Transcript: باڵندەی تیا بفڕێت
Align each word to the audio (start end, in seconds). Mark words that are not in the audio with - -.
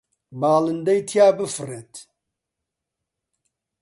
باڵندەی 0.39 0.99
تیا 1.09 1.27
بفڕێت 1.37 1.93